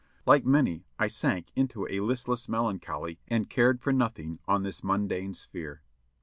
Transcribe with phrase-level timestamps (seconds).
[0.25, 5.35] Like many, I sank into a listless melancholy and cared for nothing on this mundane
[5.35, 5.83] sphere.